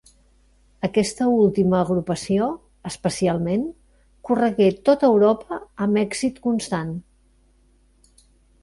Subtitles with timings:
[0.87, 2.47] Aquesta última agrupació,
[2.93, 3.69] especialment,
[4.31, 6.95] corregué tota Europa amb èxit constant.